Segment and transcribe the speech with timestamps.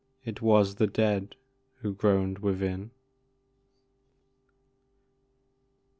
[0.25, 1.35] It was the dead
[1.83, 2.89] who groaned within.